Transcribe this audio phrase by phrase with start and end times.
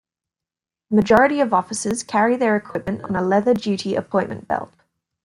[0.89, 4.73] The majority of officers carry their equipment on a leather duty appointment belt.